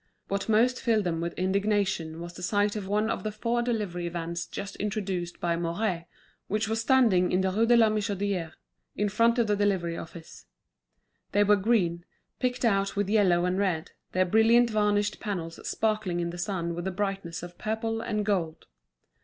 What 0.29 0.49
most 0.49 0.81
filled 0.81 1.03
them 1.03 1.21
with 1.21 1.37
indignation 1.37 2.19
was 2.21 2.33
the 2.33 2.41
sight 2.41 2.75
of 2.75 2.87
one 2.87 3.07
of 3.07 3.21
the 3.21 3.31
four 3.31 3.61
delivery 3.61 4.09
vans 4.09 4.47
just 4.47 4.75
introduced 4.77 5.39
by 5.39 5.55
Mouret, 5.55 6.05
which 6.47 6.67
was 6.67 6.81
standing 6.81 7.31
in 7.31 7.41
the 7.41 7.51
Rue 7.51 7.67
de 7.67 7.77
la 7.77 7.87
Michodière, 7.89 8.53
in 8.95 9.09
front 9.09 9.37
of 9.37 9.45
the 9.45 9.55
delivery 9.55 9.95
office. 9.95 10.47
They 11.33 11.43
were 11.43 11.55
green, 11.55 12.03
picked 12.39 12.65
out 12.65 12.95
with 12.95 13.09
yellow 13.11 13.45
and 13.45 13.59
red, 13.59 13.91
their 14.13 14.25
brilliantly 14.25 14.73
varnished 14.73 15.19
panels 15.19 15.59
sparkling 15.69 16.19
in 16.19 16.31
the 16.31 16.39
sun 16.39 16.73
with 16.73 16.85
the 16.85 16.89
brightness 16.91 17.43
of 17.43 17.59
purple 17.59 18.01
and 18.01 18.25
gold. 18.25 18.65